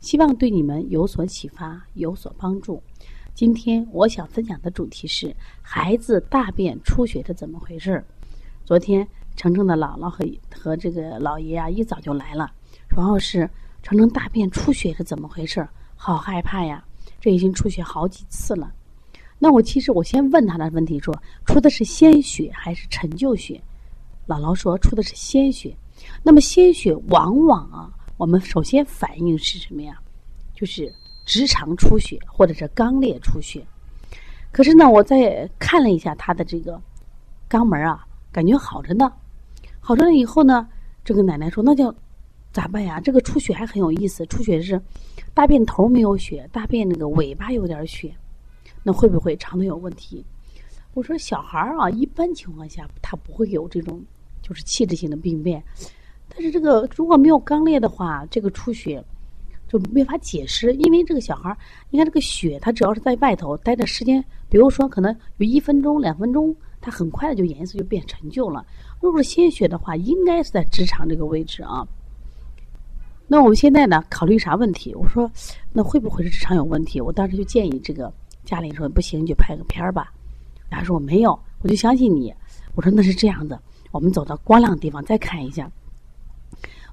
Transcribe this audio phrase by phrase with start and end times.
[0.00, 2.82] 希望对你们有所启发，有所帮助。
[3.34, 8.04] 今天我想分享的主题是孩子大便出血是怎么回事儿。
[8.64, 9.06] 昨天
[9.36, 12.50] 程程的姥姥和和这个姥爷啊一早就来了，
[12.88, 13.48] 然后是
[13.82, 15.68] 程程大便出血是怎么回事儿？
[15.96, 16.84] 好害怕呀！
[17.20, 18.72] 这已经出血好几次了。
[19.38, 21.12] 那我其实我先问他的问题说，
[21.44, 23.60] 出的是鲜血还是陈旧血？
[24.28, 25.76] 姥姥说出的是鲜血。
[26.22, 27.90] 那么鲜血往往啊。
[28.18, 29.96] 我们首先反应是什么呀？
[30.52, 30.92] 就是
[31.24, 33.64] 直肠出血或者是肛裂出血。
[34.50, 36.80] 可是呢，我再看了一下他的这个
[37.48, 39.12] 肛门啊，感觉好着呢。
[39.78, 40.68] 好着了以后呢，
[41.04, 41.94] 这个奶奶说：“那叫
[42.52, 42.98] 咋办呀？
[42.98, 44.82] 这个出血还很有意思，出血是
[45.32, 48.12] 大便头没有血，大便那个尾巴有点血，
[48.82, 50.24] 那会不会肠子有问题？”
[50.94, 54.02] 我说：“小孩儿啊，一般情况下他不会有这种
[54.42, 55.62] 就是器质性的病变。”
[56.28, 59.02] 但是这个如果没有肛裂的话，这个出血
[59.68, 61.56] 就没法解释，因为这个小孩儿，
[61.90, 68.64] 你看这个血，它只要是在外头待的时间，比如说可能有一分钟、两分钟，它很快的就颜色就变陈旧了。
[69.00, 71.86] 如果是鲜血的话，应该是在直肠这个位置啊。
[73.26, 74.94] 那我们现在呢，考虑啥问题？
[74.94, 75.30] 我说，
[75.72, 77.00] 那会不会是直肠有问题？
[77.00, 78.10] 我当时就建议这个
[78.44, 80.12] 家里说不行，就拍个片儿吧。
[80.70, 82.32] 他说我没有，我就相信你。
[82.74, 83.60] 我说那是这样的，
[83.90, 85.70] 我们走到光亮的地方再看一下。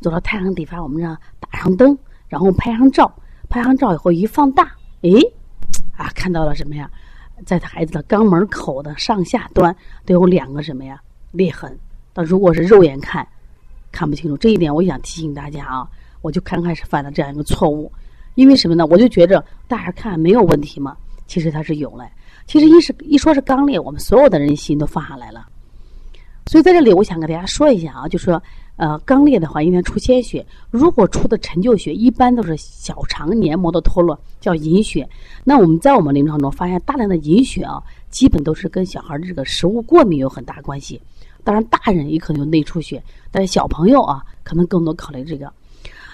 [0.00, 1.96] 走到太阳底下，我们让打上灯，
[2.28, 3.12] 然后拍上照。
[3.48, 4.70] 拍上照以后一放大，
[5.02, 5.20] 诶，
[5.96, 6.88] 啊，看到了什么呀？
[7.44, 9.74] 在他孩子的肛门口的上下端
[10.04, 11.00] 都有两个什么呀
[11.32, 11.76] 裂痕。
[12.14, 13.26] 那如果是肉眼看，
[13.90, 14.36] 看不清楚。
[14.36, 15.88] 这一点我想提醒大家啊，
[16.20, 17.90] 我就刚开始犯了这样一个错误。
[18.36, 18.86] 因为什么呢？
[18.86, 20.96] 我就觉着大家看没有问题嘛，
[21.26, 22.04] 其实它是有嘞。
[22.46, 25.44] 其实一是一说是肛裂，我们所有的人心都放下来了。
[26.50, 28.42] 所以在这里，我想跟大家说一下啊，就说。
[28.74, 30.44] 呃，肛裂的话，应该出鲜血。
[30.70, 35.06] 如果出的陈旧血，一般都是小肠黏膜的脱落，叫隐血。
[35.44, 40.98] 那我们在我们临床中发现，大量的隐血啊，基本都是跟小孩这个食物过敏有很大关系。
[41.44, 45.52] 当然，大人也可能有内出血，但是小朋友啊，可能更多考虑这个。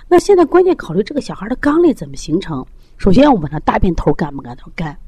[0.09, 2.67] 那现在关键考虑这个小孩的肛裂怎么形成？
[2.99, 4.57] 首先，我问他大便头干不干？
[4.57, 4.99] 他说干，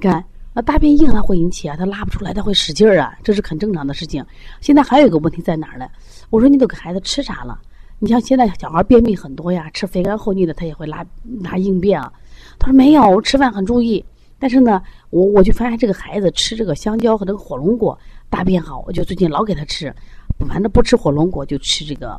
[0.00, 0.24] 干。
[0.56, 4.24] 那大便硬，它会引起啊，它拉不出来，它会使劲儿啊，这是很正常的事情。
[4.60, 5.88] 现在还有一个问题在哪儿呢？
[6.30, 7.60] 我说你都给孩子吃啥了？
[7.98, 11.04] 你像现在小孩便秘很多呀，吃肥甘厚腻的，他也会拉
[11.42, 12.12] 拉硬便啊。
[12.56, 14.04] 他说没有，我吃饭很注意，
[14.38, 17.98] 但是呢，我我就发现这个孩子吃这个香蕉和这个火龙果
[18.30, 19.92] 大便好，我就最近老给他吃，
[20.48, 22.10] 反正不吃火龙果就吃这个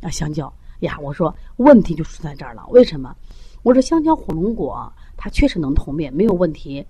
[0.00, 0.50] 啊香蕉
[0.80, 0.98] 呀。
[1.02, 3.14] 我说问题就出在这儿了，为什么？
[3.62, 6.82] 我说香蕉、火龙果它确实能通便，没有问题。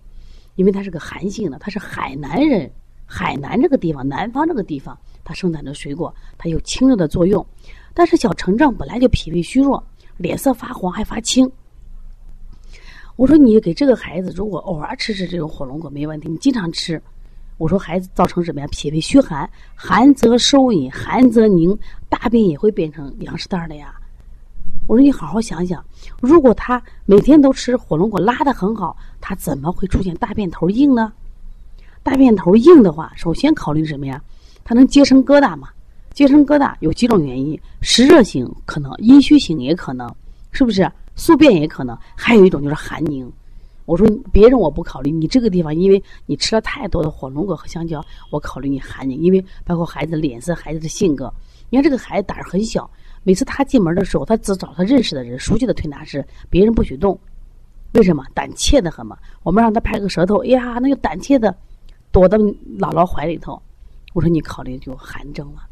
[0.54, 2.70] 因为它是个寒性的，它是海南人，
[3.06, 7.44] 海南这个地方，南方这个地方，它生产的水果，它有清热的作用。
[7.94, 9.82] 但是小成正本来就脾胃虚弱，
[10.16, 11.50] 脸色发黄还发青。
[13.16, 17.00] 我说你给这个孩子，如果偶尔吃吃这种火龙果没问题，你经常吃，
[17.58, 18.66] 我说孩子造成什么呀？
[18.70, 23.94] 脾胃虚寒，寒则收引，寒则凝，大便也会变成粮食蛋的呀。
[24.92, 25.82] 我说你好好想想，
[26.20, 31.10] 如果他每天都吃火龙果，拉的很好，他怎么会出现大便头硬呢？
[32.02, 34.22] 大便头硬的话，首先考虑什么呀？
[34.62, 35.70] 他能结成疙瘩吗？
[36.12, 40.14] 结成疙瘩有几种原因：湿热型可能，阴虚型也可能，
[40.50, 40.86] 是不是？
[41.16, 43.32] 宿便也可能，还有一种就是寒凝。
[43.86, 51.32] 我说别人我不考虑，你这个地方因为你吃了太多的火龙果和香蕉，我考虑你寒凝，因为包括孩子脸色、孩子的性格。
[51.70, 52.90] 你看这个孩子胆儿很小。
[53.24, 57.18] 每次他进门的时候，他只找他认识的人、熟悉的推拿师，别人不许动。
[57.92, 58.24] 为什么？
[58.34, 59.16] 胆怯的很嘛。
[59.42, 61.54] 我们让他拍个舌头，哎呀，那就胆怯的
[62.10, 63.60] 躲到姥姥怀里头。
[64.14, 65.62] 我说你考虑就寒症了。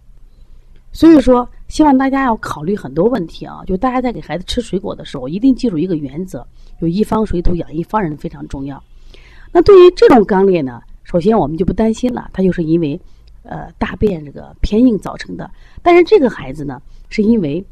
[0.93, 3.62] 所以说，希望大家要考虑很多问题啊。
[3.67, 6.46] 就大家在给孩子吃水果的时候，一定记住一个原则：
[6.81, 8.82] 有一方水土养一方人非常重要。
[9.53, 13.00] 那对于这种肛裂呢，首先我们就不担心了，他就是因为
[13.44, 15.50] 呃大便这个偏硬造成的。
[15.82, 16.81] 但是这个孩子呢？
[17.10, 17.62] 是因为，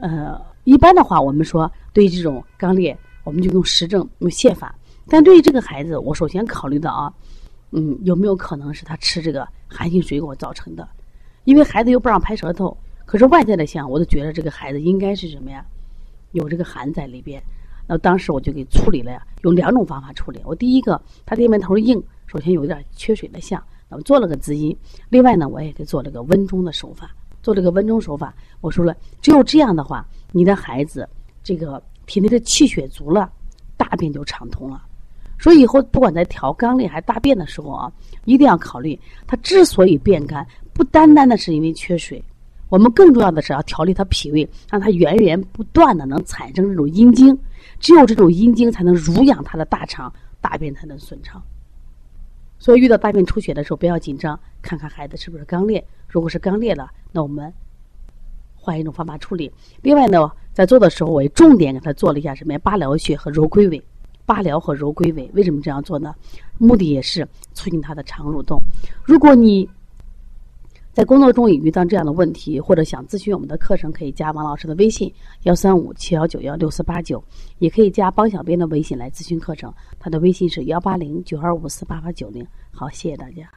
[0.00, 4.74] 呃，一般的话，我们说对于这种肛裂，我们就用实证用泻法。
[5.08, 7.14] 但对于这个孩子，我首先考虑到啊，
[7.70, 10.86] 嗯，有没有可能是他吃这个寒性水果造成的？
[11.44, 12.76] 因为孩子又不让拍舌头，
[13.06, 15.64] 可是外在的像，我都觉得这个孩子应该是什么呀？
[16.32, 17.42] 有这个寒在里边。
[17.86, 20.38] 那当时我就给处理了呀，用两种方法处理。
[20.44, 24.76] 我第一个，他这边头硬，首先有点缺水的象，那么做了个滋阴。
[25.08, 27.10] 另外呢，我也给做了个温中的手法，
[27.42, 28.34] 做这个温中手法。
[28.60, 31.08] 我说了，只有这样的话，你的孩子
[31.42, 33.30] 这个体内的气血足了，
[33.76, 34.82] 大便就畅通了。
[35.38, 37.92] 所以以后不管在调肛裂还是大便的时候啊，
[38.24, 42.20] 一定要考虑，他之所以变干，不单单的是因为缺水，
[42.68, 47.38] 我们更重要的是要调理他脾胃，让它源源不断的能产生这种阴精。
[47.78, 51.40] 只有这种阴经才能濡养他的大肠，大便才能顺畅。
[52.58, 55.84] 所以遇到大便出血的时候，不要紧张，看看孩子是不是肛裂。
[56.08, 57.52] 如果是肛裂了，那我们
[58.56, 59.50] 换一种方法处理。
[59.82, 62.58] 另外呢，在做的时候，我也重点给他做了一下什么呀？
[62.62, 63.82] 八髎穴和揉龟尾。
[64.26, 66.14] 八髎和揉龟尾，为什么这样做呢？
[66.58, 68.60] 目的也是促进他的肠蠕动。
[69.02, 69.66] 如果你
[70.98, 75.14] 在工作中也遇到这样的问题，或者想咨询我们的课程，可以加王老师的微信
[75.44, 77.22] 幺三五七幺九幺六四八九，
[77.60, 82.44] 也可以加帮小编的微信来咨询课程，他的微信是幺八零九二五四八八九零。
[82.72, 83.48] 好，谢谢大家。